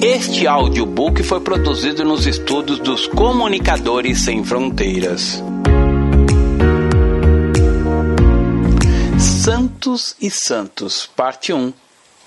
[0.00, 5.42] Este audiobook foi produzido nos estúdios dos Comunicadores Sem Fronteiras.
[9.18, 11.72] Santos e Santos, parte 1.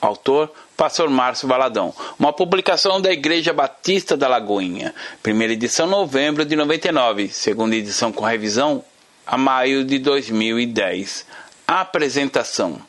[0.01, 1.93] Autor Pastor Márcio Valadão.
[2.19, 4.93] Uma publicação da Igreja Batista da Lagoinha.
[5.23, 7.29] Primeira edição novembro de 99.
[7.29, 8.83] Segunda edição com revisão
[9.25, 11.25] a maio de 2010.
[11.73, 12.81] Apresentação.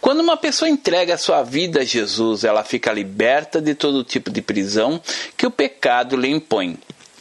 [0.00, 4.40] Quando uma pessoa entrega sua vida a Jesus, ela fica liberta de todo tipo de
[4.40, 4.98] prisão
[5.36, 6.78] que o pecado lhe impõe.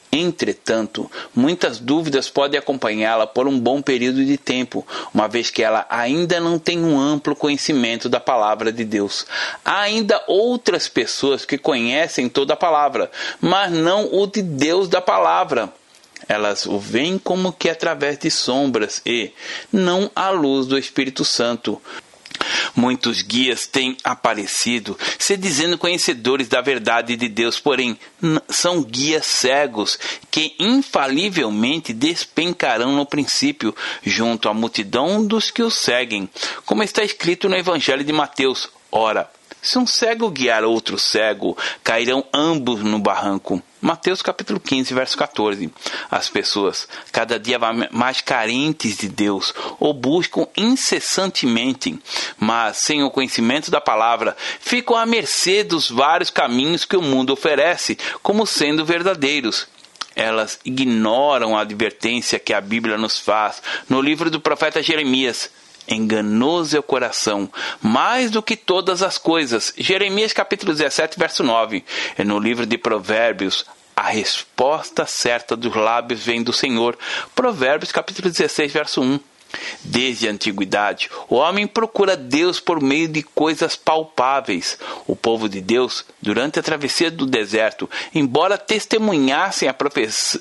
[0.10, 5.86] Entretanto, muitas dúvidas podem acompanhá-la por um bom período de tempo, uma vez que ela
[5.90, 9.26] ainda não tem um amplo conhecimento da palavra de Deus.
[9.66, 15.02] Há ainda outras pessoas que conhecem toda a palavra, mas não o de Deus da
[15.02, 15.74] palavra.
[16.32, 19.32] Elas o veem como que através de sombras e
[19.70, 21.82] não à luz do Espírito Santo.
[22.74, 28.00] Muitos guias têm aparecido, se dizendo conhecedores da verdade de Deus, porém
[28.48, 30.00] são guias cegos
[30.32, 36.30] que infalivelmente despencarão no princípio, junto à multidão dos que os seguem,
[36.66, 38.70] como está escrito no Evangelho de Mateus.
[38.90, 39.30] Ora,
[39.62, 43.62] se um cego guiar outro cego, cairão ambos no barranco.
[43.82, 45.72] Mateus capítulo 15, verso 14.
[46.10, 47.58] As pessoas, cada dia
[47.92, 52.00] mais carentes de Deus, o buscam incessantemente,
[52.38, 57.34] mas sem o conhecimento da palavra, ficam à mercê dos vários caminhos que o mundo
[57.34, 59.68] oferece como sendo verdadeiros.
[60.16, 65.50] Elas ignoram a advertência que a Bíblia nos faz no livro do profeta Jeremias
[65.88, 67.50] enganoso é o coração,
[67.82, 69.74] mais do que todas as coisas.
[69.78, 71.84] Jeremias capítulo 17, verso 9.
[72.18, 73.66] É no livro de Provérbios,
[73.96, 76.98] a resposta certa dos lábios vem do Senhor.
[77.36, 79.20] Provérbios capítulo 16, verso 1.
[79.84, 84.78] Desde a antiguidade, o homem procura Deus por meio de coisas palpáveis.
[85.08, 89.76] O povo de Deus, durante a travessia do deserto, embora testemunhassem a,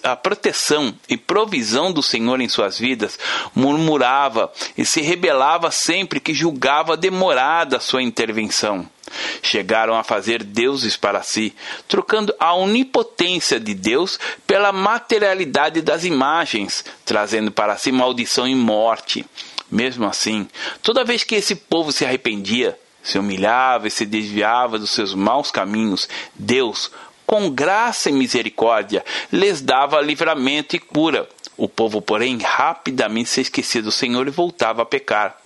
[0.05, 3.19] a proteção e provisão do Senhor em suas vidas,
[3.55, 8.89] murmurava e se rebelava sempre que julgava demorada a sua intervenção.
[9.43, 11.55] Chegaram a fazer deuses para si,
[11.89, 19.25] trocando a onipotência de Deus pela materialidade das imagens, trazendo para si maldição e morte.
[19.71, 20.49] Mesmo assim,
[20.83, 25.51] toda vez que esse povo se arrependia, se humilhava e se desviava dos seus maus
[25.51, 26.91] caminhos, Deus,
[27.27, 31.29] com graça e misericórdia, lhes dava livramento e cura.
[31.57, 35.41] O povo, porém, rapidamente se esquecia do Senhor e voltava a pecar.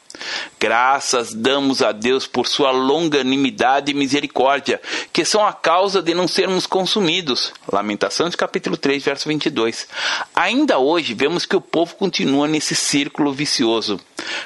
[0.59, 4.81] Graças damos a Deus por sua longanimidade e misericórdia,
[5.13, 7.53] que são a causa de não sermos consumidos.
[7.71, 9.87] Lamentações capítulo 3, verso 22.
[10.35, 14.01] Ainda hoje vemos que o povo continua nesse círculo vicioso.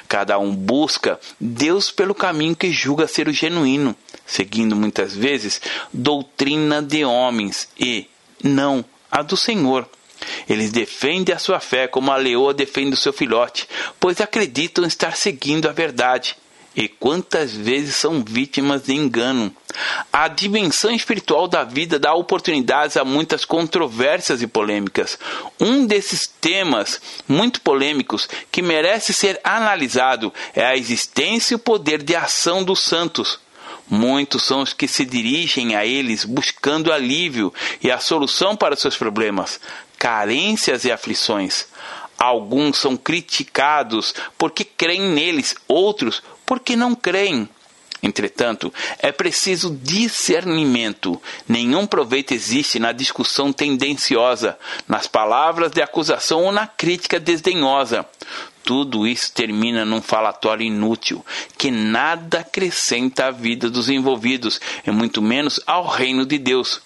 [0.07, 5.61] Cada um busca Deus pelo caminho que julga ser o genuíno, seguindo muitas vezes
[5.93, 8.07] doutrina de homens e
[8.43, 9.87] não a do Senhor.
[10.47, 13.67] Eles defendem a sua fé como a leoa defende o seu filhote,
[13.99, 16.35] pois acreditam estar seguindo a verdade.
[16.75, 19.53] E quantas vezes são vítimas de engano?
[20.13, 25.17] A dimensão espiritual da vida dá oportunidades a muitas controvérsias e polêmicas.
[25.59, 32.03] Um desses temas muito polêmicos que merece ser analisado é a existência e o poder
[32.03, 33.39] de ação dos santos.
[33.89, 37.51] Muitos são os que se dirigem a eles buscando alívio
[37.81, 39.59] e a solução para seus problemas,
[39.99, 41.67] carências e aflições.
[42.17, 47.47] Alguns são criticados porque creem neles, outros porque não creem.
[48.01, 51.21] Entretanto, é preciso discernimento.
[51.47, 58.05] Nenhum proveito existe na discussão tendenciosa, nas palavras de acusação ou na crítica desdenhosa.
[58.63, 61.25] Tudo isso termina num falatório inútil,
[61.57, 66.81] que nada acrescenta à vida dos envolvidos, e muito menos ao reino de Deus.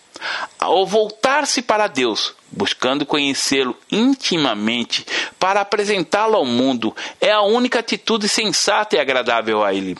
[0.60, 5.06] Ao voltar-se para Deus, buscando conhecê-lo intimamente
[5.40, 9.98] para apresentá-lo ao mundo, é a única atitude sensata e agradável a ele.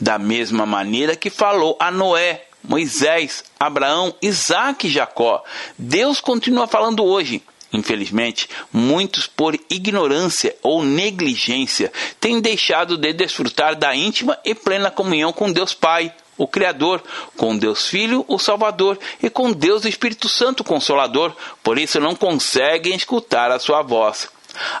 [0.00, 5.42] Da mesma maneira que falou a Noé, Moisés, Abraão, Isaac e Jacó,
[5.78, 7.42] Deus continua falando hoje.
[7.72, 15.32] Infelizmente, muitos, por ignorância ou negligência, têm deixado de desfrutar da íntima e plena comunhão
[15.32, 17.02] com Deus Pai, o Criador,
[17.36, 21.36] com Deus Filho, o Salvador, e com Deus Espírito Santo, o Consolador.
[21.62, 24.26] Por isso não conseguem escutar a sua voz.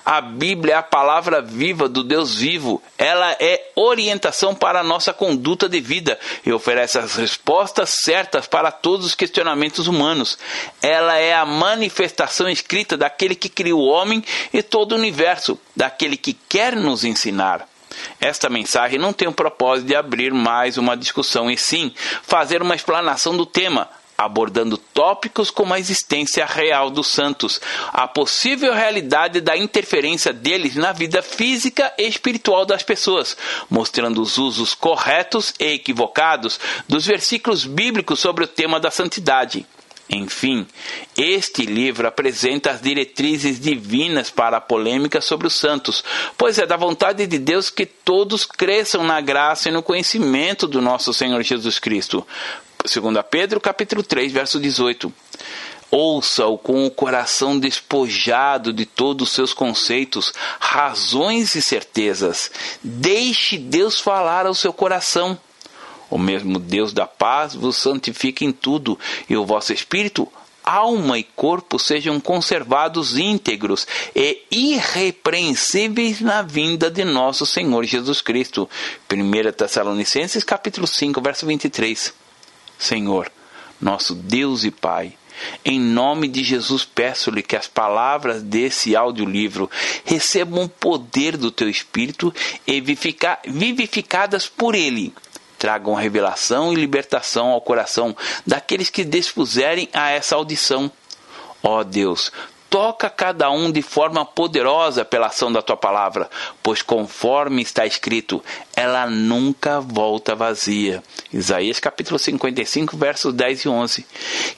[0.04, 2.82] A Bíblia é a palavra viva do Deus vivo.
[2.96, 8.72] Ela é orientação para a nossa conduta de vida e oferece as respostas certas para
[8.72, 10.38] todos os questionamentos humanos.
[10.80, 16.16] Ela é a manifestação escrita daquele que criou o homem e todo o universo, daquele
[16.16, 17.69] que quer nos ensinar.
[18.20, 21.92] Esta mensagem não tem o propósito de abrir mais uma discussão, e sim
[22.22, 27.60] fazer uma explanação do tema, abordando tópicos como a existência real dos santos,
[27.92, 33.36] a possível realidade da interferência deles na vida física e espiritual das pessoas,
[33.68, 39.66] mostrando os usos corretos e equivocados dos versículos bíblicos sobre o tema da santidade.
[40.12, 40.66] Enfim,
[41.16, 46.02] este livro apresenta as diretrizes divinas para a polêmica sobre os santos,
[46.36, 50.82] pois é da vontade de Deus que todos cresçam na graça e no conhecimento do
[50.82, 52.26] nosso Senhor Jesus Cristo.
[52.82, 55.12] 2 Pedro capítulo 3, verso 18.
[55.92, 62.50] Ouça-o com o coração despojado de todos os seus conceitos, razões e certezas.
[62.82, 65.38] Deixe Deus falar ao seu coração.
[66.10, 68.98] O mesmo Deus da paz vos santifique em tudo,
[69.28, 70.28] e o vosso espírito,
[70.64, 78.68] alma e corpo sejam conservados íntegros e irrepreensíveis na vinda de nosso Senhor Jesus Cristo.
[79.10, 82.12] 1 Tessalonicenses capítulo 5, verso 23.
[82.78, 83.30] Senhor,
[83.80, 85.14] nosso Deus e Pai,
[85.64, 89.70] em nome de Jesus, peço-lhe que as palavras desse audiolivro
[90.04, 92.34] recebam o poder do teu Espírito
[92.66, 95.14] e vivificadas por ele
[95.60, 98.16] tragam revelação e libertação ao coração
[98.46, 100.90] daqueles que dispuserem a essa audição.
[101.62, 102.32] Ó Deus,
[102.70, 106.30] toca cada um de forma poderosa pela ação da tua palavra,
[106.62, 108.42] pois conforme está escrito,
[108.74, 111.02] ela nunca volta vazia.
[111.30, 114.06] Isaías capítulo 55, versos 10 e 11.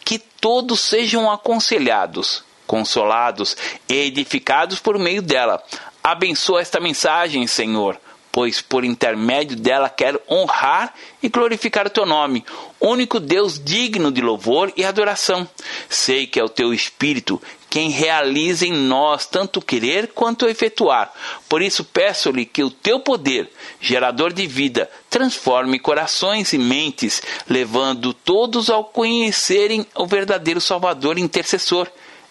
[0.04, 3.56] Que todos sejam aconselhados, consolados
[3.88, 5.60] e edificados por meio dela.
[6.04, 7.98] Abençoa esta mensagem, Senhor
[8.32, 12.44] pois por intermédio dela quero honrar e glorificar o teu nome,
[12.80, 15.46] único Deus digno de louvor e adoração.
[15.88, 17.40] Sei que é o teu Espírito
[17.72, 21.10] quem realiza em nós tanto querer quanto efetuar.
[21.48, 23.50] Por isso peço-lhe que o teu poder,
[23.80, 31.22] gerador de vida, transforme corações e mentes, levando todos ao conhecerem o verdadeiro Salvador e
[31.22, 31.88] intercessor.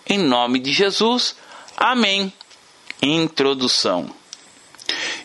[0.07, 1.35] Em nome de Jesus.
[1.75, 2.31] Amém.
[3.01, 4.20] Introdução.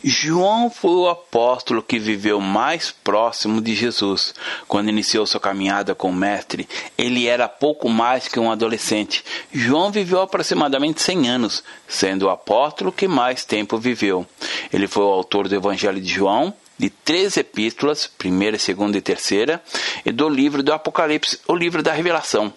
[0.02, 4.34] João foi o apóstolo que viveu mais próximo de Jesus.
[4.68, 9.24] Quando iniciou sua caminhada com o Mestre, ele era pouco mais que um adolescente.
[9.52, 14.26] João viveu aproximadamente 100 anos, sendo o apóstolo que mais tempo viveu.
[14.72, 19.62] Ele foi o autor do Evangelho de João, de três epístolas, primeira, segunda e terceira,
[20.04, 22.52] e do livro do Apocalipse, o livro da Revelação.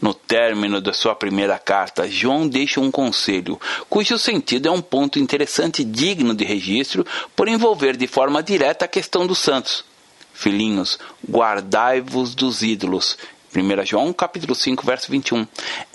[0.00, 5.18] No término da sua primeira carta, João deixa um conselho, cujo sentido é um ponto
[5.18, 9.84] interessante e digno de registro por envolver de forma direta a questão dos santos.
[10.32, 10.98] Filhinhos,
[11.28, 13.18] guardai-vos dos ídolos.
[13.54, 15.46] 1 João capítulo 5, verso 21.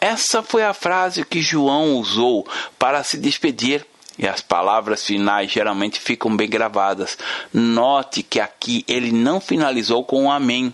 [0.02, 2.48] Essa foi a frase que João usou
[2.78, 3.86] para se despedir
[4.18, 7.18] e as palavras finais geralmente ficam bem gravadas.
[7.52, 10.74] Note que aqui ele não finalizou com um amém.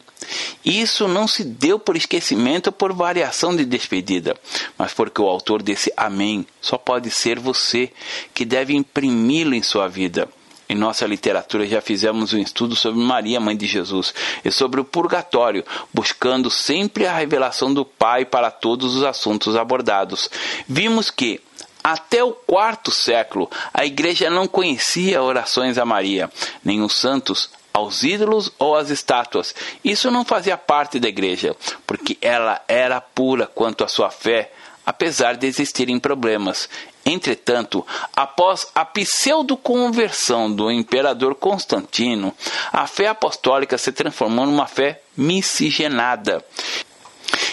[0.63, 4.35] Isso não se deu por esquecimento ou por variação de despedida,
[4.77, 7.91] mas porque o autor desse amém só pode ser você,
[8.33, 10.27] que deve imprimi-lo em sua vida.
[10.71, 14.13] Em nossa literatura já fizemos um estudo sobre Maria, mãe de Jesus,
[14.45, 20.29] e sobre o purgatório, buscando sempre a revelação do Pai para todos os assuntos abordados.
[20.67, 21.41] Vimos que
[21.83, 26.29] até o quarto século, a igreja não conhecia orações a Maria,
[26.63, 27.49] nem os santos
[27.79, 29.55] aos ídolos ou às estátuas.
[29.83, 31.55] Isso não fazia parte da igreja,
[31.87, 34.51] porque ela era pura quanto à sua fé,
[34.85, 36.69] apesar de existirem problemas.
[37.05, 42.33] Entretanto, após a pseudo-conversão do imperador Constantino,
[42.71, 46.43] a fé apostólica se transformou numa fé miscigenada.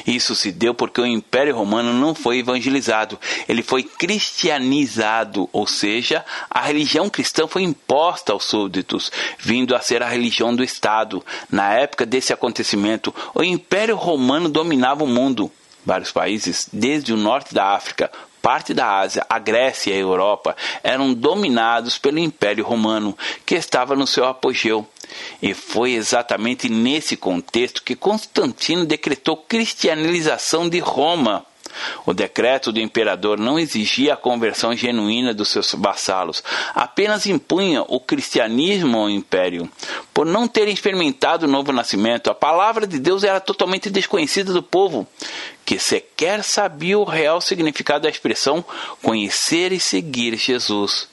[0.07, 3.19] Isso se deu porque o Império Romano não foi evangelizado,
[3.49, 10.03] ele foi cristianizado, ou seja, a religião cristã foi imposta aos súditos, vindo a ser
[10.03, 11.25] a religião do Estado.
[11.51, 15.51] Na época desse acontecimento, o Império Romano dominava o mundo.
[15.85, 18.11] Vários países, desde o norte da África,
[18.47, 23.97] parte da Ásia, a Grécia e a Europa eram dominados pelo Império Romano, que estava
[23.97, 24.87] no seu apogeu.
[25.43, 31.45] E foi exatamente nesse contexto que Constantino decretou cristianização de Roma.
[32.05, 36.43] O decreto do imperador não exigia a conversão genuína dos seus vassalos,
[36.75, 39.71] apenas impunha o cristianismo ao império.
[40.13, 44.63] Por não terem experimentado o novo nascimento, a palavra de Deus era totalmente desconhecida do
[44.63, 45.07] povo,
[45.65, 48.65] que sequer sabia o real significado da expressão
[49.03, 51.09] conhecer e seguir Jesus.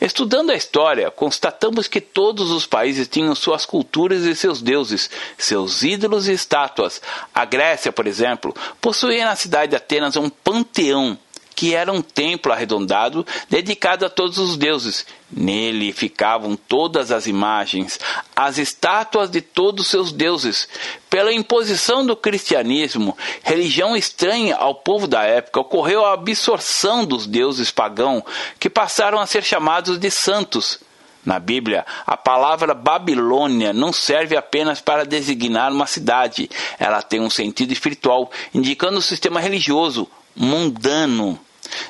[0.00, 5.82] Estudando a história, constatamos que todos os países tinham suas culturas e seus deuses, seus
[5.82, 7.00] ídolos e estátuas.
[7.34, 11.18] A Grécia, por exemplo, possuía na cidade de Atenas um panteão
[11.56, 15.06] que era um templo arredondado dedicado a todos os deuses.
[15.32, 17.98] Nele ficavam todas as imagens,
[18.36, 20.68] as estátuas de todos os seus deuses.
[21.08, 27.70] Pela imposição do cristianismo, religião estranha ao povo da época, ocorreu a absorção dos deuses
[27.70, 28.22] pagãos,
[28.60, 30.78] que passaram a ser chamados de santos.
[31.24, 36.48] Na Bíblia, a palavra Babilônia não serve apenas para designar uma cidade,
[36.78, 41.40] ela tem um sentido espiritual, indicando um sistema religioso mundano.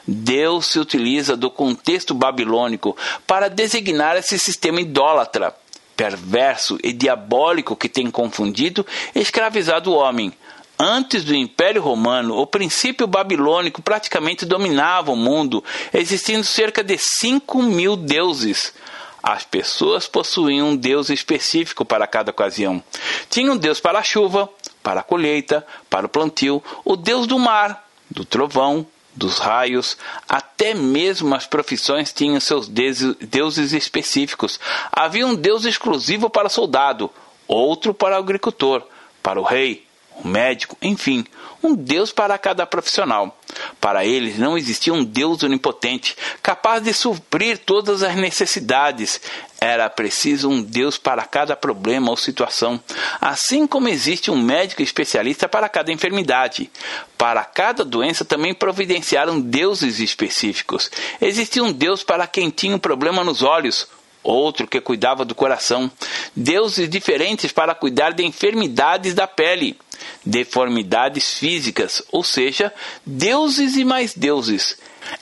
[0.06, 5.54] Deus se utiliza do contexto babilônico para designar esse sistema idólatra,
[5.96, 10.32] perverso e diabólico que tem confundido e escravizado o homem.
[10.78, 17.62] Antes do Império Romano, o princípio babilônico praticamente dominava o mundo, existindo cerca de 5
[17.62, 18.74] mil deuses.
[19.22, 22.82] As pessoas possuíam um Deus específico para cada ocasião.
[23.30, 24.48] Tinha um Deus para a chuva,
[24.82, 29.96] para a colheita, para o plantio, o Deus do mar, do trovão, dos raios,
[30.28, 34.60] até mesmo as profissões tinham seus deuses específicos.
[34.92, 37.10] Havia um Deus exclusivo para soldado,
[37.48, 38.82] outro para agricultor,
[39.22, 39.86] para o rei,
[40.22, 41.24] o médico, enfim,
[41.66, 43.38] um Deus para cada profissional.
[43.80, 49.20] Para eles não existia um Deus onipotente, capaz de suprir todas as necessidades.
[49.60, 52.80] Era preciso um Deus para cada problema ou situação,
[53.20, 56.70] assim como existe um médico especialista para cada enfermidade.
[57.16, 60.90] Para cada doença também providenciaram deuses específicos.
[61.20, 63.88] Existia um Deus para quem tinha um problema nos olhos,
[64.22, 65.90] outro que cuidava do coração,
[66.34, 69.78] deuses diferentes para cuidar de enfermidades da pele,
[70.26, 72.72] deformidades físicas, ou seja,
[73.06, 74.76] deuses e mais deuses.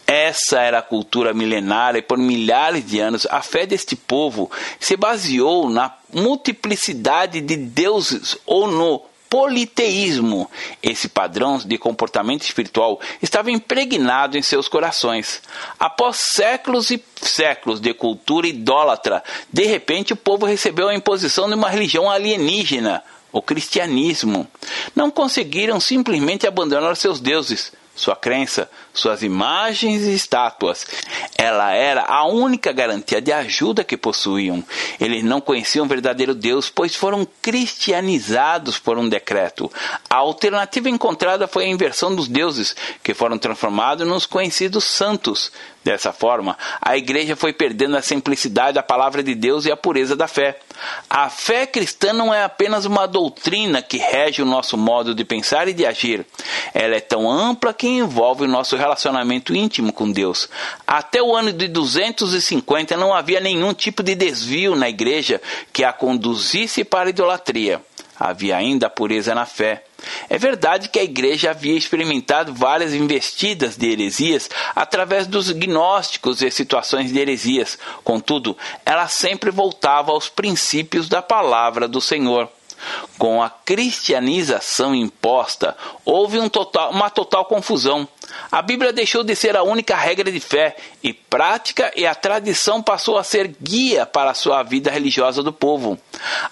[0.06, 4.96] Essa era a cultura milenária e por milhares de anos a fé deste povo se
[4.96, 10.48] baseou na multiplicidade de deuses ou no politeísmo.
[10.80, 15.42] Esse padrão de comportamento espiritual estava impregnado em seus corações.
[15.78, 21.54] Após séculos e séculos de cultura idólatra, de repente o povo recebeu a imposição de
[21.54, 23.02] uma religião alienígena,
[23.34, 24.48] o cristianismo.
[24.94, 30.86] Não conseguiram simplesmente abandonar seus deuses sua crença, suas imagens e estátuas.
[31.36, 34.64] Ela era a única garantia de ajuda que possuíam.
[35.00, 39.70] Eles não conheciam o verdadeiro Deus, pois foram cristianizados por um decreto.
[40.08, 45.50] A alternativa encontrada foi a inversão dos deuses, que foram transformados nos conhecidos santos.
[45.84, 50.16] Dessa forma, a igreja foi perdendo a simplicidade da palavra de Deus e a pureza
[50.16, 50.58] da fé.
[51.10, 55.68] A fé cristã não é apenas uma doutrina que rege o nosso modo de pensar
[55.68, 56.24] e de agir.
[56.72, 60.48] Ela é tão ampla que envolve o nosso relacionamento íntimo com Deus.
[60.86, 65.40] Até o ano de 250 não havia nenhum tipo de desvio na igreja
[65.72, 67.80] que a conduzisse para a idolatria.
[68.18, 69.84] Havia ainda a pureza na fé.
[70.28, 76.50] É verdade que a igreja havia experimentado várias investidas de heresias através dos gnósticos e
[76.50, 77.78] situações de heresias.
[78.04, 82.48] Contudo, ela sempre voltava aos princípios da palavra do Senhor.
[83.18, 88.06] Com a cristianização imposta, houve um total, uma total confusão.
[88.50, 92.82] A Bíblia deixou de ser a única regra de fé e prática e a tradição
[92.82, 95.98] passou a ser guia para a sua vida religiosa do povo.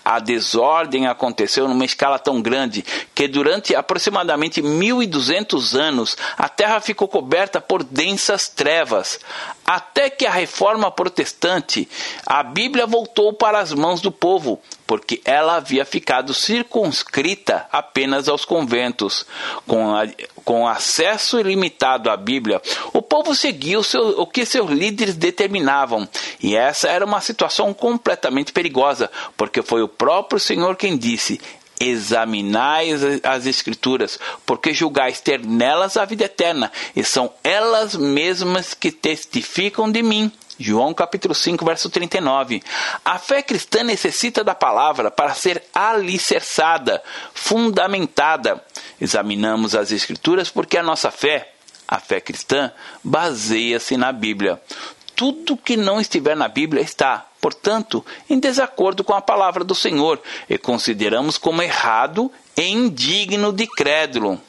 [0.05, 7.09] A desordem aconteceu numa escala tão grande que durante aproximadamente 1200 anos a terra ficou
[7.09, 9.21] coberta por densas trevas.
[9.65, 11.89] Até que a reforma protestante,
[12.27, 18.45] a Bíblia voltou para as mãos do povo, porque ela havia ficado circunscrita apenas aos
[18.45, 19.25] conventos.
[19.67, 20.03] Com, a,
[20.45, 21.62] com acesso ilimitado
[22.11, 22.61] à Bíblia,
[22.93, 26.09] o povo seguia o, seu, o que seus líderes determinavam,
[26.41, 31.41] e essa era uma situação completamente perigosa, porque foi o próprio Senhor quem disse:
[31.81, 32.91] examinai
[33.25, 39.91] as Escrituras, porque julgais ter nelas a vida eterna, e são elas mesmas que testificam
[39.91, 40.31] de mim.
[40.59, 42.63] João capítulo 5, verso 39.
[43.05, 47.03] A fé cristã necessita da palavra para ser alicerçada,
[47.35, 48.63] fundamentada.
[49.03, 51.55] Examinamos as Escrituras porque a nossa fé,
[51.89, 52.71] a fé cristã,
[53.03, 54.63] baseia-se na Bíblia.
[55.17, 60.23] Tudo que não estiver na Bíblia está, portanto, em desacordo com a palavra do Senhor
[60.49, 64.41] e consideramos como errado e indigno de crédulo.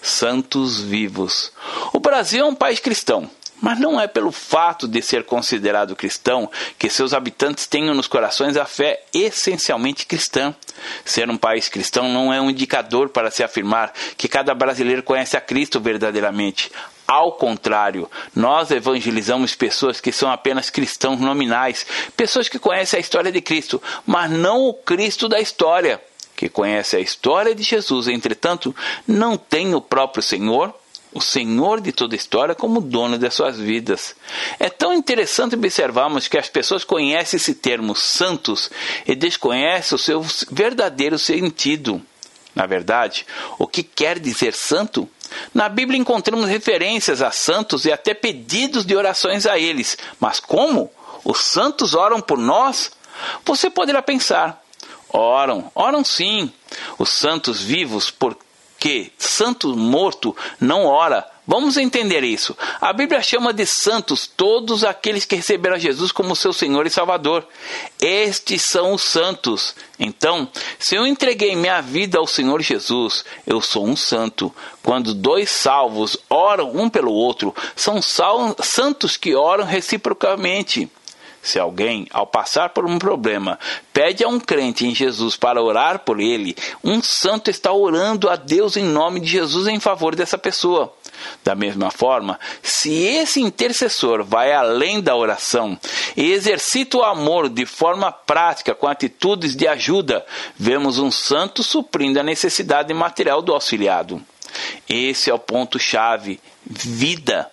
[0.00, 1.50] Santos vivos.
[1.92, 3.28] O Brasil é um país cristão
[3.60, 8.56] mas não é pelo fato de ser considerado cristão que seus habitantes tenham nos corações
[8.56, 10.54] a fé essencialmente cristã.
[11.04, 15.36] Ser um país cristão não é um indicador para se afirmar que cada brasileiro conhece
[15.36, 16.70] a Cristo verdadeiramente.
[17.06, 23.32] Ao contrário, nós evangelizamos pessoas que são apenas cristãos nominais, pessoas que conhecem a história
[23.32, 26.00] de Cristo, mas não o Cristo da história.
[26.36, 30.72] Que conhece a história de Jesus, entretanto, não tem o próprio Senhor
[31.12, 34.14] o Senhor de toda a história, como dono das suas vidas.
[34.58, 38.70] É tão interessante observarmos que as pessoas conhecem esse termo santos
[39.06, 42.00] e desconhecem o seu verdadeiro sentido.
[42.54, 43.26] Na verdade,
[43.58, 45.08] o que quer dizer santo?
[45.54, 49.96] Na Bíblia encontramos referências a santos e até pedidos de orações a eles.
[50.18, 50.90] Mas como?
[51.24, 52.90] Os santos oram por nós?
[53.44, 54.62] Você poderá pensar:
[55.08, 56.52] oram, oram sim.
[56.98, 58.36] Os santos vivos, por
[58.78, 61.26] que santo morto não ora.
[61.50, 62.54] Vamos entender isso.
[62.78, 67.46] A Bíblia chama de santos todos aqueles que receberam Jesus como seu Senhor e Salvador.
[67.98, 69.74] Estes são os santos.
[69.98, 70.46] Então,
[70.78, 74.54] se eu entreguei minha vida ao Senhor Jesus, eu sou um santo.
[74.82, 80.90] Quando dois salvos oram um pelo outro, são santos que oram reciprocamente.
[81.48, 83.58] Se alguém, ao passar por um problema,
[83.90, 88.36] pede a um crente em Jesus para orar por ele, um santo está orando a
[88.36, 90.94] Deus em nome de Jesus em favor dessa pessoa.
[91.42, 95.78] Da mesma forma, se esse intercessor vai além da oração
[96.14, 102.20] e exercita o amor de forma prática com atitudes de ajuda, vemos um santo suprindo
[102.20, 104.22] a necessidade material do auxiliado.
[104.86, 107.50] Esse é o ponto-chave: vida.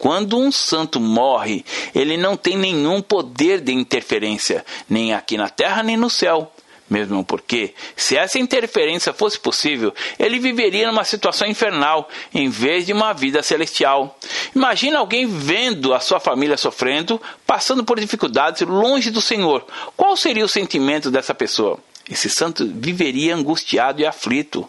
[0.00, 1.62] Quando um santo morre,
[1.94, 6.50] ele não tem nenhum poder de interferência, nem aqui na terra nem no céu.
[6.88, 12.94] Mesmo porque, se essa interferência fosse possível, ele viveria numa situação infernal em vez de
[12.94, 14.18] uma vida celestial.
[14.56, 19.66] Imagina alguém vendo a sua família sofrendo, passando por dificuldades longe do Senhor.
[19.98, 21.78] Qual seria o sentimento dessa pessoa?
[22.10, 24.66] Esse santo viveria angustiado e aflito.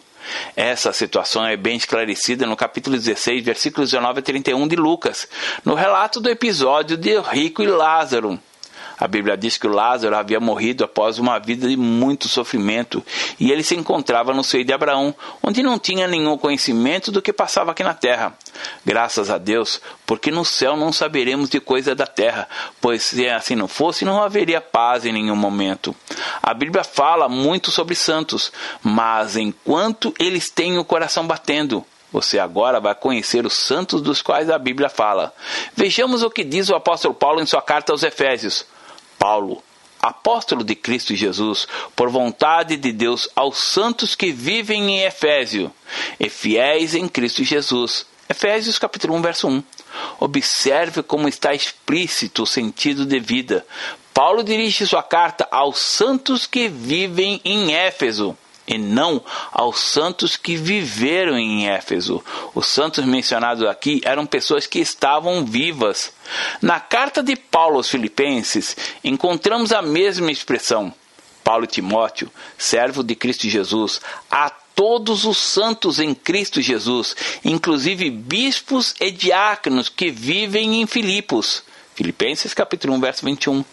[0.56, 5.28] Essa situação é bem esclarecida no capítulo 16, versículos 19 a 31 de Lucas,
[5.64, 8.40] no relato do episódio de Rico e Lázaro.
[8.98, 13.04] A Bíblia diz que Lázaro havia morrido após uma vida de muito sofrimento
[13.38, 17.32] e ele se encontrava no seio de Abraão, onde não tinha nenhum conhecimento do que
[17.32, 18.34] passava aqui na terra.
[18.84, 22.48] Graças a Deus, porque no céu não saberemos de coisa da terra,
[22.80, 25.94] pois se assim não fosse, não haveria paz em nenhum momento.
[26.42, 32.78] A Bíblia fala muito sobre santos, mas enquanto eles têm o coração batendo, você agora
[32.78, 35.32] vai conhecer os santos dos quais a Bíblia fala.
[35.74, 38.66] Vejamos o que diz o apóstolo Paulo em sua carta aos Efésios.
[39.22, 39.62] Paulo,
[40.00, 45.72] apóstolo de Cristo Jesus, por vontade de Deus, aos santos que vivem em Efésio
[46.18, 48.04] e fiéis em Cristo Jesus.
[48.28, 49.62] Efésios capítulo 1, verso 1.
[50.18, 53.64] Observe como está explícito o sentido de vida.
[54.12, 60.56] Paulo dirige sua carta aos santos que vivem em Éfeso e não aos santos que
[60.56, 62.24] viveram em Éfeso.
[62.54, 66.12] Os santos mencionados aqui eram pessoas que estavam vivas.
[66.60, 70.94] Na carta de Paulo aos Filipenses, encontramos a mesma expressão.
[71.42, 78.10] Paulo e Timóteo, servo de Cristo Jesus, a todos os santos em Cristo Jesus, inclusive
[78.10, 81.62] bispos e diáconos que vivem em Filipos.
[81.94, 83.64] Filipenses capítulo 1, verso 21.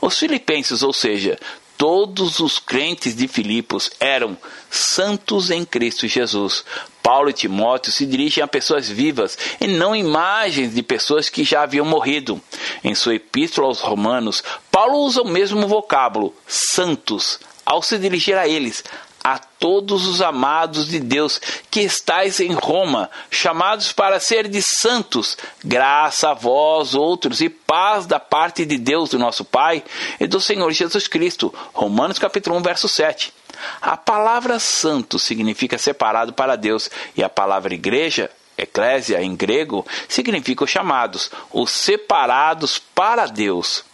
[0.00, 1.38] Os filipenses, ou seja,
[1.78, 4.36] Todos os crentes de Filipos eram
[4.68, 6.64] santos em Cristo Jesus.
[7.00, 11.62] Paulo e Timóteo se dirigem a pessoas vivas e não imagens de pessoas que já
[11.62, 12.42] haviam morrido.
[12.82, 18.48] Em sua epístola aos Romanos, Paulo usa o mesmo vocábulo, santos, ao se dirigir a
[18.48, 18.82] eles,
[19.22, 25.36] a todos os amados de Deus que estáis em Roma, chamados para ser de santos,
[25.64, 29.82] graça a vós outros e paz da parte de Deus, do nosso Pai
[30.18, 31.52] e do Senhor Jesus Cristo.
[31.72, 33.32] Romanos capítulo 1, verso 7.
[33.80, 40.64] A palavra santo significa separado para Deus e a palavra igreja Eclésia, em grego, significa
[40.64, 43.84] os chamados, os separados para Deus.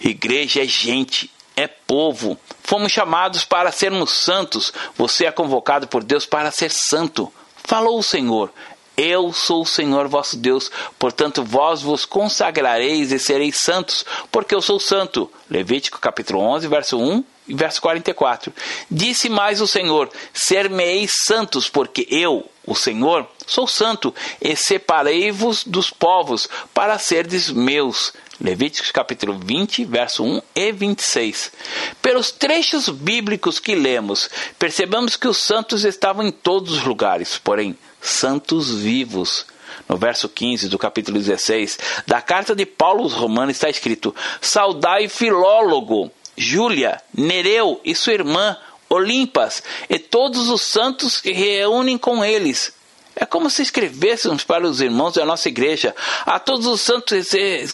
[0.00, 2.38] Igreja é gente, é povo.
[2.62, 4.72] Fomos chamados para sermos santos.
[4.96, 7.32] Você é convocado por Deus para ser santo.
[7.64, 8.50] Falou o Senhor.
[8.96, 14.60] Eu sou o Senhor vosso Deus, portanto vós vos consagrareis e sereis santos, porque eu
[14.60, 15.30] sou santo.
[15.48, 18.52] Levítico capítulo 11, verso 1 e verso 44.
[18.90, 25.90] Disse mais o Senhor: Ser-me-eis santos, porque eu, o Senhor, sou santo, e separei-vos dos
[25.90, 28.12] povos, para serdes meus.
[28.40, 31.52] Levíticos capítulo 20, verso 1 e 26.
[32.00, 37.76] Pelos trechos bíblicos que lemos, percebemos que os santos estavam em todos os lugares, porém,
[38.00, 39.46] santos vivos.
[39.88, 45.08] No verso 15 do capítulo 16 da carta de Paulo aos Romanos está escrito: Saudai
[45.08, 48.56] Filólogo, Júlia, Nereu e sua irmã,
[48.90, 52.74] Olimpas, e todos os santos que reúnem com eles.
[53.14, 55.94] É como se escrevêssemos para os irmãos da nossa igreja,
[56.26, 57.28] a todos os santos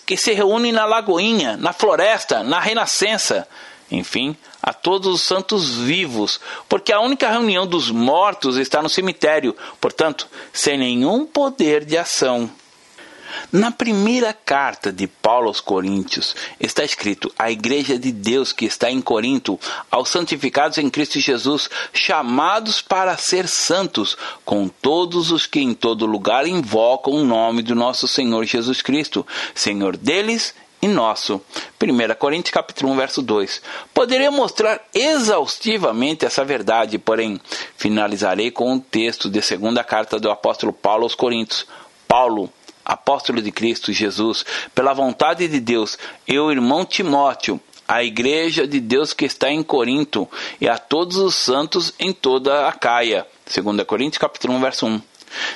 [0.04, 3.48] que se reúnem na Lagoinha, na Floresta, na Renascença.
[3.90, 9.54] Enfim, a todos os santos vivos, porque a única reunião dos mortos está no cemitério,
[9.80, 12.50] portanto, sem nenhum poder de ação.
[13.52, 18.90] Na primeira carta de Paulo aos Coríntios está escrito: A igreja de Deus que está
[18.90, 19.58] em Corinto,
[19.90, 26.06] aos santificados em Cristo Jesus, chamados para ser santos, com todos os que em todo
[26.06, 31.40] lugar invocam o nome do nosso Senhor Jesus Cristo, Senhor deles e nosso.
[31.80, 33.62] 1 Coríntios capítulo 1, verso 2.
[33.92, 37.40] Poderia mostrar exaustivamente essa verdade, porém
[37.76, 41.66] finalizarei com um texto de segunda carta do apóstolo Paulo aos Coríntios.
[42.06, 42.50] Paulo,
[42.86, 48.78] apóstolo de Cristo Jesus, pela vontade de Deus, e o irmão Timóteo, a igreja de
[48.78, 50.28] Deus que está em Corinto,
[50.60, 53.26] e a todos os santos em toda a Caia.
[53.52, 55.02] 2 Coríntios capítulo 1, verso 1.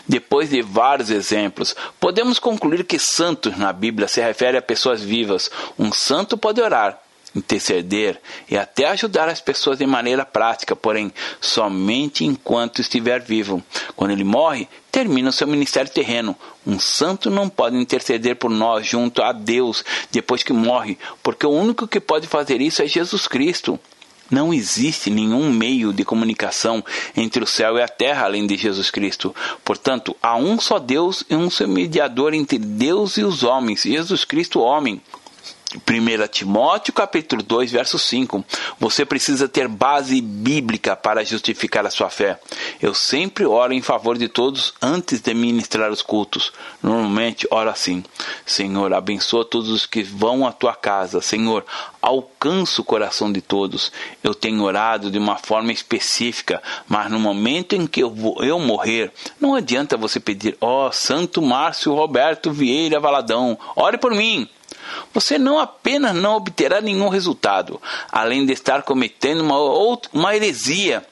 [0.07, 5.51] Depois de vários exemplos, podemos concluir que santos na Bíblia se refere a pessoas vivas.
[5.79, 7.01] Um santo pode orar,
[7.35, 13.63] interceder e até ajudar as pessoas de maneira prática, porém somente enquanto estiver vivo.
[13.97, 16.37] Quando ele morre, termina o seu ministério terreno.
[16.67, 21.51] Um santo não pode interceder por nós junto a Deus depois que morre, porque o
[21.51, 23.79] único que pode fazer isso é Jesus Cristo.
[24.31, 26.85] Não existe nenhum meio de comunicação
[27.17, 29.35] entre o céu e a terra além de Jesus Cristo.
[29.65, 34.25] Portanto, há um só Deus e um só mediador entre Deus e os homens, Jesus
[34.25, 35.01] Cristo, homem.
[35.73, 38.45] 1 Timóteo capítulo 2, verso 5.
[38.81, 42.41] Você precisa ter base bíblica para justificar a sua fé.
[42.83, 46.53] Eu sempre oro em favor de todos antes de ministrar os cultos.
[46.83, 48.03] Normalmente oro assim:
[48.45, 51.21] Senhor, abençoa todos os que vão à tua casa.
[51.21, 51.65] Senhor,
[52.03, 53.93] alcança o coração de todos.
[54.25, 58.59] Eu tenho orado de uma forma específica, mas no momento em que eu, vou, eu
[58.59, 64.49] morrer, não adianta você pedir: Ó, oh, Santo Márcio Roberto Vieira Valadão, ore por mim
[65.13, 69.59] você não apenas não obterá nenhum resultado, além de estar cometendo uma,
[70.13, 71.05] uma heresia.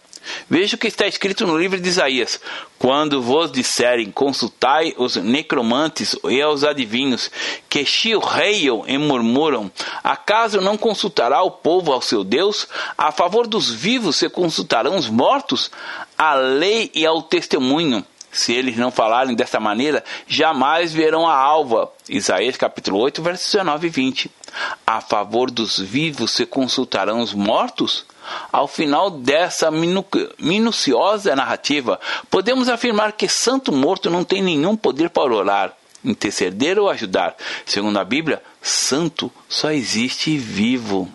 [0.49, 2.41] Veja o que está escrito no livro de Isaías:
[2.79, 7.31] Quando vos disserem, consultai os necromantes e os adivinhos,
[7.69, 9.71] que chilreiam e murmuram,
[10.03, 12.67] acaso não consultará o povo ao seu Deus?
[12.97, 15.71] A favor dos vivos se consultarão os mortos?
[16.17, 21.91] A lei e ao testemunho se eles não falarem desta maneira, jamais verão a alva.
[22.09, 24.31] Isaías capítulo 8, versos 19 e 20.
[24.87, 28.07] A favor dos vivos se consultarão os mortos?
[28.53, 30.05] Ao final dessa minu
[30.39, 31.99] minuciosa narrativa,
[32.31, 35.73] podemos afirmar que santo morto não tem nenhum poder para orar,
[36.05, 37.35] interceder ou ajudar.
[37.65, 41.11] Segundo a Bíblia, santo só existe vivo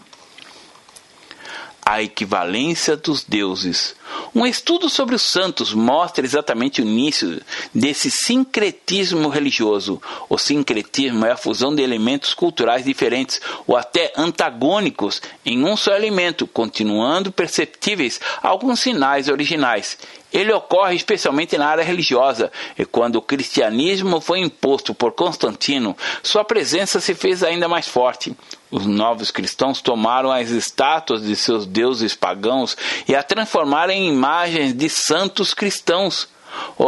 [1.85, 3.95] a equivalência dos deuses.
[4.33, 7.41] Um estudo sobre os santos mostra exatamente o início
[7.73, 10.01] desse sincretismo religioso.
[10.29, 15.95] O sincretismo é a fusão de elementos culturais diferentes ou até antagônicos em um só
[15.95, 19.97] elemento, continuando perceptíveis alguns sinais originais.
[20.33, 26.43] Ele ocorre especialmente na área religiosa, e quando o cristianismo foi imposto por Constantino, sua
[26.43, 28.35] presença se fez ainda mais forte.
[28.71, 32.75] Os novos cristãos tomaram as estátuas de seus deuses pagãos
[33.07, 36.27] e a transformaram em imagens de santos cristãos.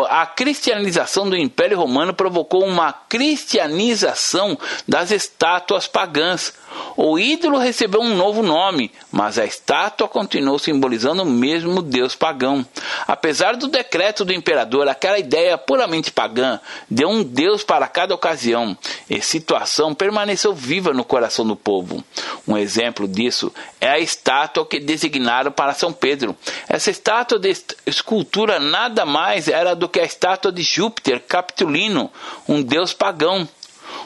[0.09, 6.53] A cristianização do Império Romano provocou uma cristianização das estátuas pagãs.
[6.97, 12.65] O ídolo recebeu um novo nome, mas a estátua continuou simbolizando o mesmo deus pagão.
[13.07, 16.59] Apesar do decreto do imperador, aquela ideia puramente pagã
[16.89, 18.77] deu um deus para cada ocasião,
[19.09, 22.03] e situação permaneceu viva no coração do povo.
[22.47, 26.35] Um exemplo disso é a estátua que designaram para São Pedro.
[26.67, 32.11] Essa estátua de escultura nada mais era do que a estátua de Júpiter Capitolino,
[32.47, 33.47] um deus pagão.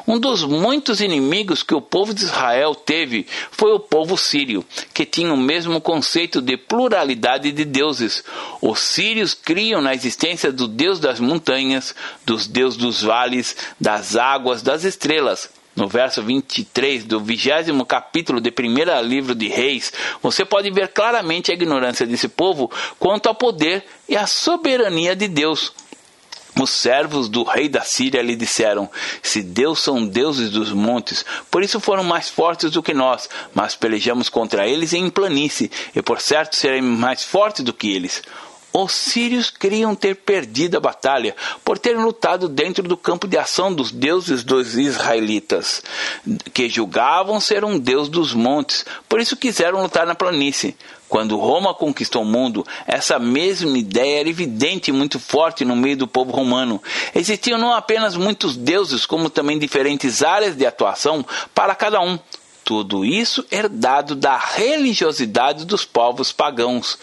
[0.08, 5.06] Um dos muitos inimigos que o povo de Israel teve foi o povo sírio, que
[5.06, 8.24] tinha o mesmo conceito de pluralidade de deuses.
[8.62, 14.62] Os sírios criam na existência do Deus das montanhas, dos deuses dos vales, das águas,
[14.62, 15.50] das estrelas.
[15.76, 21.52] No verso 23 do vigésimo capítulo do primeiro livro de Reis, você pode ver claramente
[21.52, 25.72] a ignorância desse povo quanto ao poder e à soberania de Deus.
[26.60, 28.90] Os servos do rei da Síria lhe disseram:
[29.22, 33.76] Se Deus são deuses dos montes, por isso foram mais fortes do que nós, mas
[33.76, 38.22] pelejamos contra eles em planície, e por certo seremos mais fortes do que eles.
[38.72, 41.36] Os sírios queriam ter perdido a batalha
[41.66, 45.82] por terem lutado dentro do campo de ação dos deuses dos israelitas,
[46.54, 50.78] que julgavam ser um deus dos montes, por isso quiseram lutar na planície.
[51.10, 55.98] Quando Roma conquistou o mundo, essa mesma ideia era evidente e muito forte no meio
[55.98, 56.82] do povo romano.
[57.16, 62.20] Existiam não apenas muitos deuses, como também diferentes áreas de atuação para cada um.
[62.70, 67.00] Tudo isso herdado da religiosidade dos povos pagãos.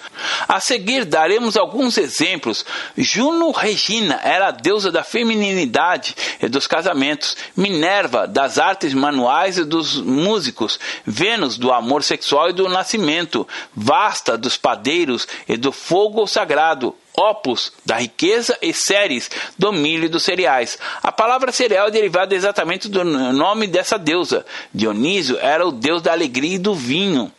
[0.47, 2.65] A seguir daremos alguns exemplos.
[2.97, 9.65] Juno Regina era a deusa da feminilidade e dos casamentos, Minerva das artes manuais e
[9.65, 16.29] dos músicos, Vênus do amor sexual e do nascimento, Vasta dos padeiros e do fogo
[16.29, 20.79] sagrado, opus, da riqueza, e ceres, do milho e dos cereais.
[21.03, 24.45] A palavra cereal é derivada exatamente do nome dessa deusa.
[24.73, 27.33] Dionísio era o deus da alegria e do vinho.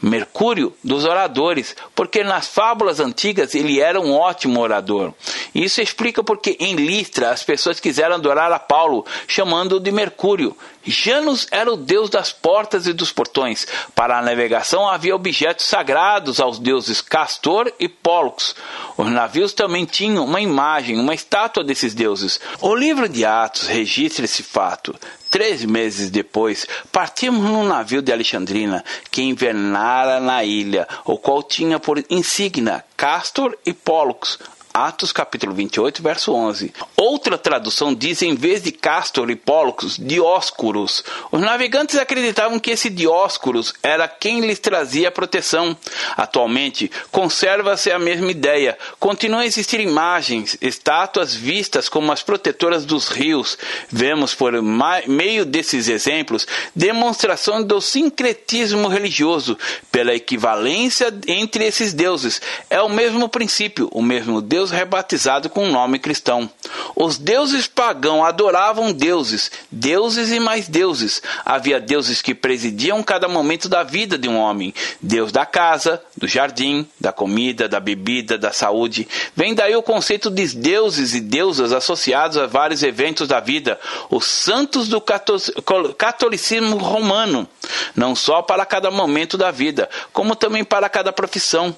[0.00, 5.12] Mercúrio dos oradores, porque nas fábulas antigas ele era um ótimo orador.
[5.54, 10.56] Isso explica porque em Listra as pessoas quiseram adorar a Paulo, chamando-o de Mercúrio.
[10.84, 13.66] Janus era o deus das portas e dos portões.
[13.94, 18.54] Para a navegação havia objetos sagrados aos deuses Castor e Pollux.
[18.96, 22.40] Os navios também tinham uma imagem, uma estátua desses deuses.
[22.60, 24.94] O livro de Atos registra esse fato.
[25.30, 31.78] Três meses depois, partimos num navio de Alexandrina que invernara na ilha, o qual tinha
[31.78, 34.38] por insígnia Castor e Pollux,
[34.72, 36.72] Atos capítulo 28, verso 11.
[36.96, 41.02] Outra tradução diz, em vez de Castor e Pollux, Dióscuros.
[41.32, 45.76] Os navegantes acreditavam que esse Dióscuros era quem lhes trazia proteção.
[46.16, 48.78] Atualmente, conserva-se a mesma ideia.
[49.00, 53.58] Continuam a existir imagens, estátuas vistas como as protetoras dos rios.
[53.90, 54.52] Vemos, por
[55.08, 59.58] meio desses exemplos, demonstração do sincretismo religioso,
[59.90, 62.40] pela equivalência entre esses deuses.
[62.68, 66.50] É o mesmo princípio, o mesmo Deus Deus rebatizado com um nome cristão.
[66.94, 71.22] Os deuses pagãos adoravam deuses, deuses e mais deuses.
[71.46, 76.28] Havia deuses que presidiam cada momento da vida de um homem: Deus da casa, do
[76.28, 79.08] jardim, da comida, da bebida, da saúde.
[79.34, 84.26] Vem daí o conceito de deuses e deusas associados a vários eventos da vida, os
[84.26, 85.02] santos do
[85.96, 87.48] catolicismo romano,
[87.96, 91.74] não só para cada momento da vida, como também para cada profissão,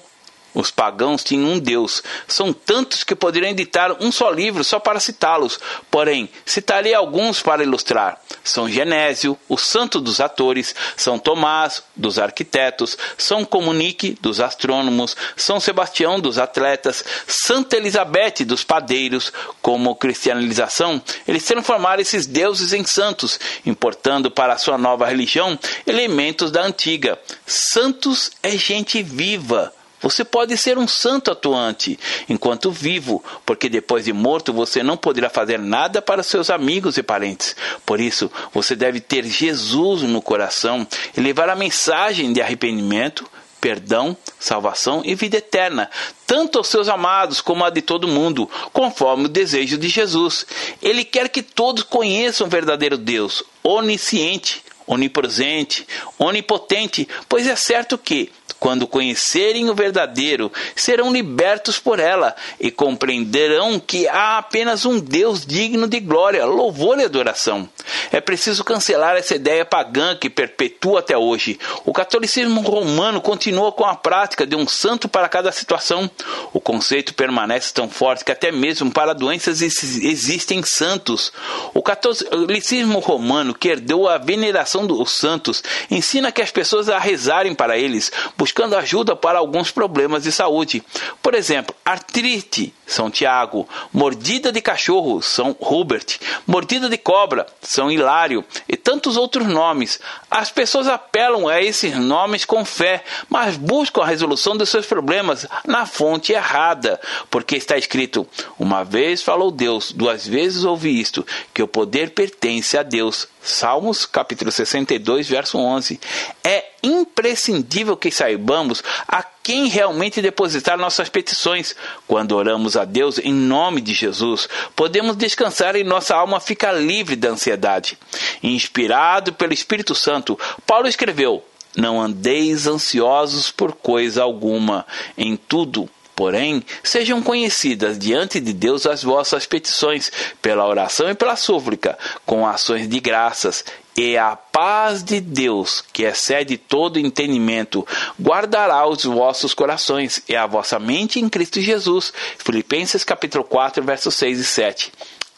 [0.53, 2.03] os pagãos tinham um Deus.
[2.27, 5.59] São tantos que poderiam editar um só livro só para citá-los.
[5.89, 8.19] Porém, citarei alguns para ilustrar.
[8.43, 15.59] São Genésio, o santo dos atores, São Tomás, dos arquitetos, São Comunique, dos astrônomos, São
[15.59, 19.31] Sebastião, dos atletas, Santa Elizabeth, dos padeiros.
[19.61, 26.51] Como cristianização, eles transformaram esses deuses em santos, importando para a sua nova religião elementos
[26.51, 27.17] da antiga.
[27.45, 34.11] Santos é gente viva você pode ser um santo atuante enquanto vivo, porque depois de
[34.11, 37.55] morto você não poderá fazer nada para seus amigos e parentes.
[37.85, 40.85] Por isso, você deve ter Jesus no coração
[41.15, 43.25] e levar a mensagem de arrependimento,
[43.61, 45.89] perdão, salvação e vida eterna,
[46.27, 50.45] tanto aos seus amados como a de todo mundo, conforme o desejo de Jesus.
[50.81, 55.87] Ele quer que todos conheçam o verdadeiro Deus, onisciente, onipresente,
[56.19, 58.29] onipotente, pois é certo que
[58.63, 65.45] quando conhecerem o verdadeiro, serão libertos por ela e compreenderão que há apenas um Deus
[65.45, 67.67] digno de glória, louvor e adoração.
[68.09, 71.59] É preciso cancelar essa ideia pagã que perpetua até hoje.
[71.83, 76.09] O catolicismo romano continua com a prática de um santo para cada situação.
[76.53, 81.33] O conceito permanece tão forte que até mesmo para doenças existem santos.
[81.73, 87.53] O catolicismo romano, que herdeu a veneração dos santos, ensina que as pessoas a rezarem
[87.53, 90.83] para eles, buscando ajuda para alguns problemas de saúde.
[91.21, 91.75] Por exemplo,
[92.13, 99.17] artrite, São Tiago, mordida de cachorro, São Hubert, mordida de cobra, São Hilário e tantos
[99.17, 99.99] outros nomes.
[100.29, 105.47] As pessoas apelam a esses nomes com fé, mas buscam a resolução dos seus problemas
[105.65, 108.27] na fonte errada, porque está escrito:
[108.59, 113.27] Uma vez falou Deus, duas vezes ouvi isto, que o poder pertence a Deus.
[113.41, 115.99] Salmos capítulo 62, verso 11.
[116.43, 121.75] É imprescindível que saibamos a quem realmente depositar nossas petições.
[122.07, 127.17] Quando oramos a Deus em nome de Jesus, podemos descansar e nossa alma fica livre
[127.17, 127.97] da ansiedade.
[128.41, 131.43] Inspirado pelo Espírito Santo, Paulo escreveu:
[131.75, 134.85] Não andeis ansiosos por coisa alguma,
[135.17, 141.35] em tudo Porém, sejam conhecidas diante de Deus as vossas petições, pela oração e pela
[141.35, 147.85] súplica, com ações de graças, e a paz de Deus, que excede todo entendimento,
[148.19, 152.11] guardará os vossos corações e a vossa mente em Cristo Jesus.
[152.37, 154.91] Filipenses capítulo 4, versos 6 e 7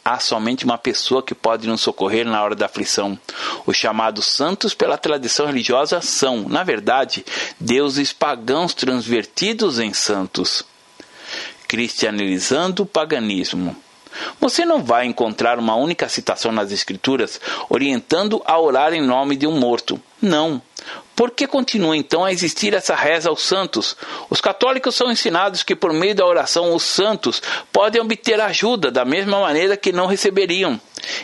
[0.06, 3.18] há somente uma pessoa que pode nos socorrer na hora da aflição.
[3.66, 7.26] Os chamados santos pela tradição religiosa são, na verdade,
[7.60, 10.64] deuses pagãos transvertidos em santos.
[11.68, 13.76] Cristianizando o paganismo.
[14.40, 19.48] Você não vai encontrar uma única citação nas Escrituras orientando a orar em nome de
[19.48, 20.00] um morto.
[20.22, 20.62] Não.
[21.16, 23.96] Por que continua então a existir essa reza aos santos?
[24.30, 29.06] Os católicos são ensinados que por meio da oração os santos podem obter ajuda da
[29.06, 30.80] mesma maneira que não receberiam.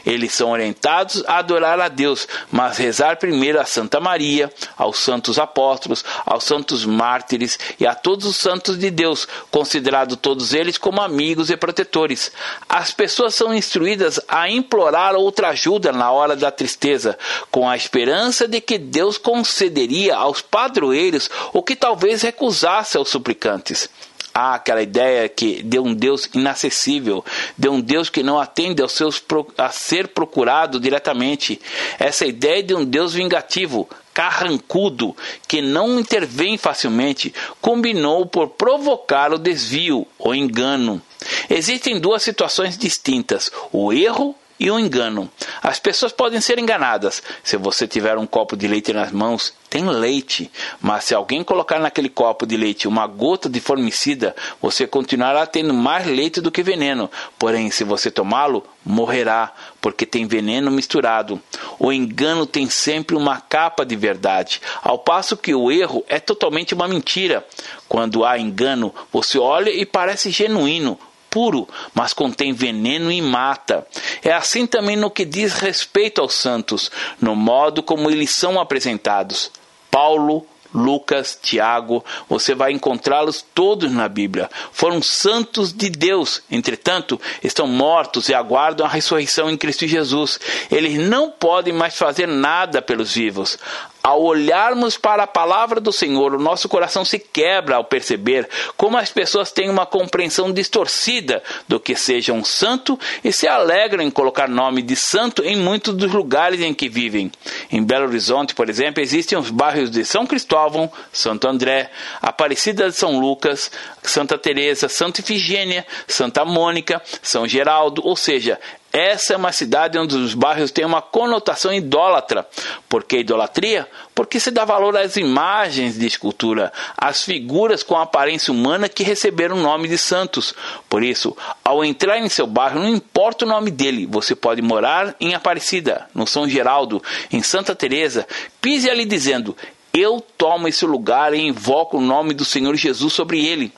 [0.05, 5.39] Eles são orientados a adorar a Deus, mas rezar primeiro a Santa Maria, aos santos
[5.39, 11.01] apóstolos, aos santos mártires e a todos os santos de Deus, considerados todos eles como
[11.01, 12.31] amigos e protetores.
[12.67, 17.17] As pessoas são instruídas a implorar outra ajuda na hora da tristeza,
[17.49, 23.89] com a esperança de que Deus concederia aos padroeiros o que talvez recusasse aos suplicantes.
[24.33, 27.23] Há aquela ideia que de um Deus inacessível,
[27.57, 29.21] de um Deus que não atende aos seus
[29.57, 31.59] a ser procurado diretamente.
[31.99, 35.15] Essa ideia de um Deus vingativo, carrancudo,
[35.47, 41.01] que não intervém facilmente, combinou por provocar o desvio, o engano.
[41.49, 45.27] Existem duas situações distintas: o erro e o engano.
[45.63, 47.23] As pessoas podem ser enganadas.
[47.43, 51.79] Se você tiver um copo de leite nas mãos, tem leite, mas se alguém colocar
[51.79, 56.61] naquele copo de leite uma gota de formicida, você continuará tendo mais leite do que
[56.61, 57.09] veneno.
[57.39, 61.41] Porém, se você tomá-lo, morrerá, porque tem veneno misturado.
[61.79, 66.75] O engano tem sempre uma capa de verdade, ao passo que o erro é totalmente
[66.75, 67.43] uma mentira.
[67.89, 70.99] Quando há engano, você olha e parece genuíno,
[71.31, 73.87] puro, mas contém veneno e mata.
[74.21, 79.49] É assim também no que diz respeito aos santos, no modo como eles são apresentados.
[79.89, 84.49] Paulo, Lucas, Tiago, você vai encontrá-los todos na Bíblia.
[84.71, 90.39] Foram santos de Deus, entretanto, estão mortos e aguardam a ressurreição em Cristo Jesus.
[90.69, 93.57] Eles não podem mais fazer nada pelos vivos.
[94.03, 98.97] Ao olharmos para a palavra do Senhor, o nosso coração se quebra ao perceber como
[98.97, 104.09] as pessoas têm uma compreensão distorcida do que seja um santo e se alegram em
[104.09, 107.31] colocar nome de santo em muitos dos lugares em que vivem.
[107.71, 112.95] Em Belo Horizonte, por exemplo, existem os bairros de São Cristóvão, Santo André, Aparecida de
[112.95, 113.69] São Lucas,
[114.01, 118.59] Santa Teresa, Santa Ifigênia, Santa Mônica, São Geraldo, ou seja,
[118.91, 122.45] essa é uma cidade onde os bairros têm uma conotação idólatra.
[122.89, 123.87] Por que idolatria?
[124.13, 129.57] Porque se dá valor às imagens de escultura, às figuras com aparência humana que receberam
[129.57, 130.53] o nome de santos.
[130.89, 135.15] Por isso, ao entrar em seu bairro, não importa o nome dele, você pode morar
[135.19, 137.01] em Aparecida, no São Geraldo,
[137.31, 138.27] em Santa Teresa,
[138.59, 139.55] pise ali dizendo:
[139.93, 143.73] eu tomo esse lugar e invoco o nome do Senhor Jesus sobre ele.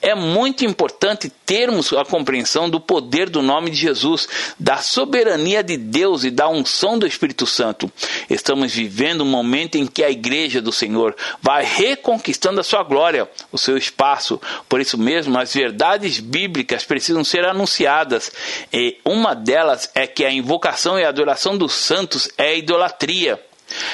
[0.00, 4.28] É muito importante termos a compreensão do poder do nome de Jesus,
[4.58, 7.90] da soberania de Deus e da unção do Espírito Santo.
[8.28, 13.28] Estamos vivendo um momento em que a igreja do Senhor vai reconquistando a sua glória,
[13.52, 14.40] o seu espaço.
[14.68, 18.32] Por isso mesmo, as verdades bíblicas precisam ser anunciadas.
[18.72, 23.40] E uma delas é que a invocação e a adoração dos santos é idolatria.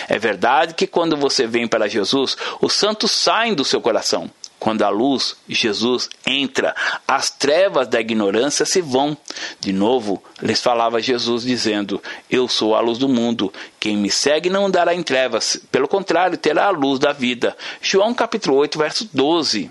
[0.08, 4.30] É verdade que quando você vem para Jesus, os santos saem do seu coração.
[4.64, 6.74] Quando a luz, Jesus, entra,
[7.06, 9.14] as trevas da ignorância se vão.
[9.60, 13.52] De novo, lhes falava Jesus, dizendo: Eu sou a luz do mundo.
[13.78, 17.54] Quem me segue não andará em trevas, pelo contrário, terá a luz da vida.
[17.82, 19.70] João capítulo 8, verso 12.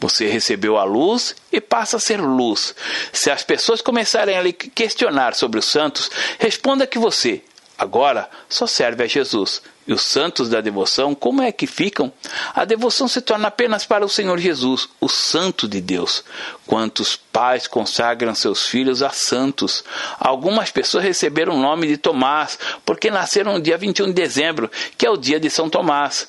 [0.00, 2.74] Você recebeu a luz e passa a ser luz.
[3.12, 7.40] Se as pessoas começarem a lhe questionar sobre os santos, responda que você,
[7.76, 9.60] Agora só serve a Jesus.
[9.86, 12.10] E os santos da devoção, como é que ficam?
[12.54, 16.24] A devoção se torna apenas para o Senhor Jesus, o Santo de Deus.
[16.66, 19.84] Quantos pais consagram seus filhos a santos?
[20.18, 25.04] Algumas pessoas receberam o nome de Tomás porque nasceram no dia 21 de dezembro, que
[25.04, 26.28] é o dia de São Tomás.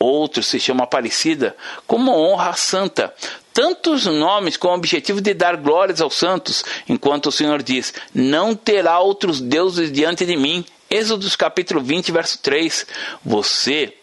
[0.00, 1.56] Outros se chamam Aparecida
[1.86, 3.14] como honra santa
[3.58, 8.54] tantos nomes com o objetivo de dar glórias aos santos, enquanto o Senhor diz: Não
[8.54, 10.64] terá outros deuses diante de mim.
[10.90, 12.86] Êxodos capítulo 20, verso 3.
[13.22, 13.94] Você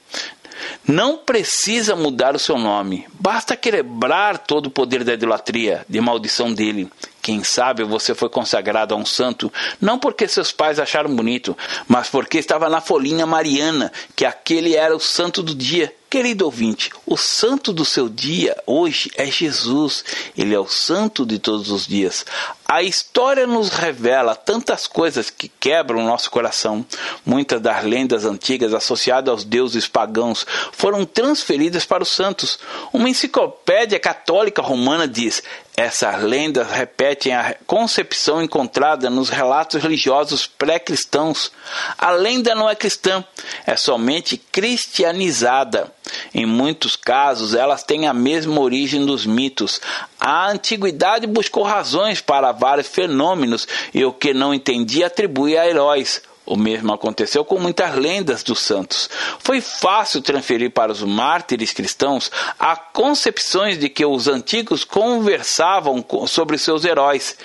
[0.87, 6.53] não precisa mudar o seu nome, basta quebrar todo o poder da idolatria, de maldição
[6.53, 6.89] dele.
[7.21, 12.07] Quem sabe você foi consagrado a um santo, não porque seus pais acharam bonito, mas
[12.07, 15.91] porque estava na folhinha mariana que aquele era o santo do dia.
[16.15, 20.05] Querido ouvinte, o santo do seu dia hoje é Jesus.
[20.37, 22.25] Ele é o santo de todos os dias.
[22.65, 26.85] A história nos revela tantas coisas que quebram o nosso coração.
[27.25, 32.59] Muitas das lendas antigas associadas aos deuses pagãos foram transferidas para os santos.
[32.93, 35.43] Uma enciclopédia católica romana diz:
[35.77, 41.51] Essas lendas repetem a concepção encontrada nos relatos religiosos pré-cristãos.
[41.97, 43.25] A lenda não é cristã,
[43.65, 45.93] é somente cristianizada.
[46.33, 49.81] Em muitos casos, elas têm a mesma origem dos mitos.
[50.17, 56.21] A antiguidade buscou razões para vários fenômenos e o que não entendia atribui a heróis.
[56.45, 59.09] O mesmo aconteceu com muitas lendas dos santos.
[59.39, 66.57] Foi fácil transferir para os mártires cristãos a concepções de que os antigos conversavam sobre
[66.57, 67.35] seus heróis.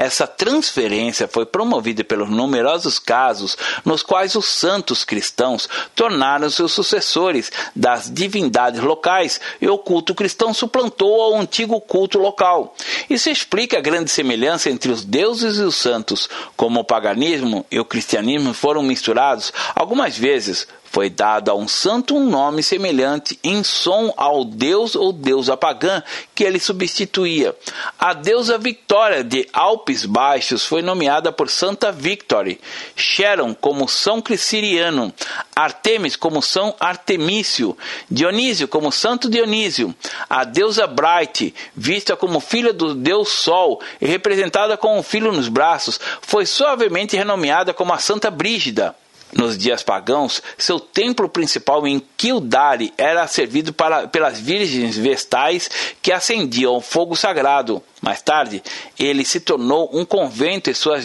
[0.00, 7.52] Essa transferência foi promovida pelos numerosos casos nos quais os santos cristãos tornaram-se os sucessores
[7.76, 12.74] das divindades locais e o culto cristão suplantou ao antigo culto local.
[13.10, 17.78] Isso explica a grande semelhança entre os deuses e os santos, como o paganismo e
[17.78, 23.62] o cristianismo foram misturados algumas vezes foi dado a um santo um nome semelhante em
[23.62, 26.02] som ao deus ou deusa pagã
[26.34, 27.54] que ele substituía.
[27.98, 32.60] A deusa Victória de Alpes Baixos foi nomeada por Santa Victory,
[32.96, 35.14] Sharon como São Criciriano,
[35.54, 37.76] Artemis como São Artemício,
[38.10, 39.94] Dionísio como Santo Dionísio,
[40.28, 45.48] a deusa Bright, vista como filha do deus Sol e representada com um filho nos
[45.48, 48.96] braços, foi suavemente renomeada como a Santa Brígida.
[49.32, 55.70] Nos dias pagãos, seu templo principal em Kildare era servido para, pelas virgens vestais
[56.02, 57.82] que acendiam o fogo sagrado.
[58.00, 58.62] Mais tarde,
[58.98, 61.04] ele se tornou um convento e suas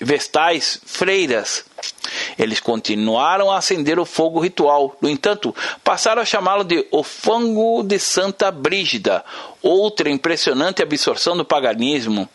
[0.00, 1.64] vestais freiras.
[2.38, 4.96] Eles continuaram a acender o fogo ritual.
[5.00, 9.24] No entanto, passaram a chamá-lo de o fango de Santa Brígida.
[9.62, 12.28] Outra impressionante absorção do paganismo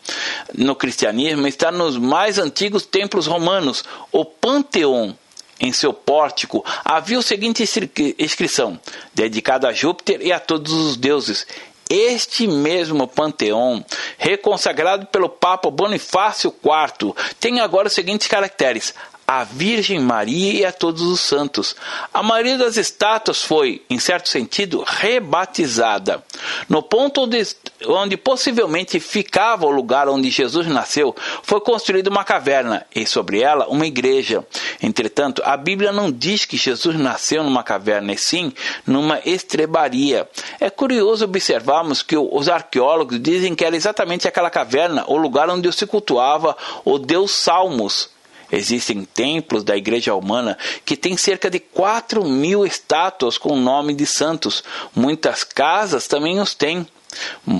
[0.54, 5.16] no cristianismo está nos mais antigos templos romanos, o Panteão.
[5.60, 7.64] Em seu pórtico havia o seguinte
[8.16, 8.78] inscrição:
[9.12, 11.46] dedicado a Júpiter e a todos os deuses.
[11.90, 13.82] Este mesmo panteão,
[14.18, 18.94] reconsagrado pelo Papa Bonifácio IV, tem agora os seguintes caracteres:
[19.30, 21.76] a Virgem Maria e a todos os santos.
[22.14, 26.24] A maioria das estátuas foi, em certo sentido, rebatizada.
[26.66, 27.46] No ponto onde,
[27.84, 33.68] onde possivelmente ficava o lugar onde Jesus nasceu, foi construída uma caverna e sobre ela
[33.68, 34.46] uma igreja.
[34.82, 38.50] Entretanto, a Bíblia não diz que Jesus nasceu numa caverna, e sim
[38.86, 40.26] numa estrebaria.
[40.58, 45.70] É curioso observarmos que os arqueólogos dizem que era exatamente aquela caverna o lugar onde
[45.70, 48.16] se cultuava o deus Salmos.
[48.50, 53.94] Existem templos da Igreja Humana que têm cerca de 4 mil estátuas com o nome
[53.94, 54.64] de santos.
[54.94, 56.86] Muitas casas também os têm.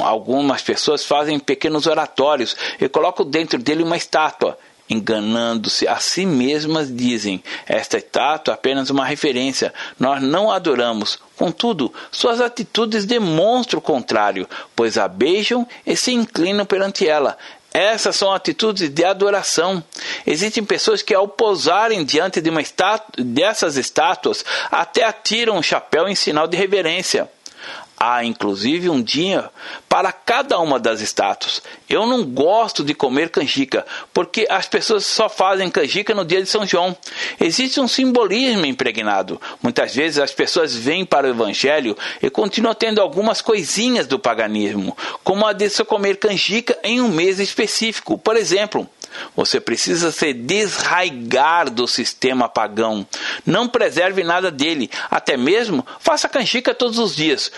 [0.00, 4.58] Algumas pessoas fazem pequenos oratórios e colocam dentro dele uma estátua.
[4.90, 11.18] Enganando-se a si mesmas, dizem: Esta estátua é apenas uma referência, nós não adoramos.
[11.36, 17.36] Contudo, suas atitudes demonstram o contrário, pois a beijam e se inclinam perante ela.
[17.72, 19.84] Essas são atitudes de adoração.
[20.26, 26.08] Existem pessoas que, ao posarem diante de uma estátua, dessas estátuas, até atiram um chapéu
[26.08, 27.30] em sinal de reverência.
[28.00, 29.50] Há inclusive um dia
[29.88, 31.60] para cada uma das estátuas.
[31.88, 33.84] Eu não gosto de comer canjica,
[34.14, 36.96] porque as pessoas só fazem canjica no dia de São João.
[37.40, 39.40] Existe um simbolismo impregnado.
[39.60, 44.96] Muitas vezes as pessoas vêm para o evangelho e continuam tendo algumas coisinhas do paganismo,
[45.24, 48.16] como a de se comer canjica em um mês específico.
[48.16, 48.88] Por exemplo,
[49.36, 53.06] você precisa se desraigar do sistema pagão.
[53.44, 57.50] Não preserve nada dele, até mesmo faça canjica todos os dias,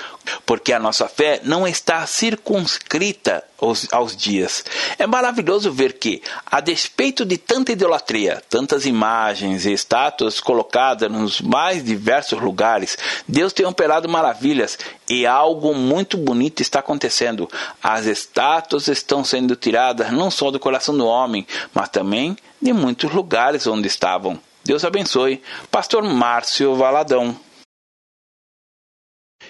[0.45, 4.65] porque a nossa fé não está circunscrita aos, aos, dias.
[4.99, 11.41] É maravilhoso ver que, a despeito de tanta idolatria, tantas imagens e estátuas colocadas nos
[11.41, 12.97] mais diversos lugares,
[13.29, 14.79] Deus tem operado maravilhas
[15.11, 17.51] e algo muito bonito está acontecendo.
[17.83, 21.45] As estátuas estão sendo tiradas não só do coração do homem,
[21.75, 24.39] mas também de muitos lugares onde estavam.
[24.65, 25.43] Deus abençoe.
[25.69, 27.37] Pastor Márcio Valadão.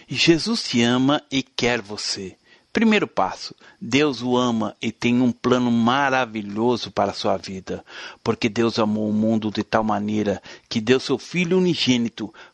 [0.08, 2.36] Jesus te ama e quer você.
[2.72, 7.84] Primeiro passo: Deus o ama e tem um plano maravilhoso para a sua vida,
[8.22, 12.32] porque Deus amou o mundo de tal maneira que deu seu Filho unigênito